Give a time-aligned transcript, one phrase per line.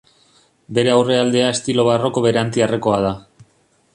[0.77, 3.15] Bere aurrealdea estilo barroko berantiarrekoa da.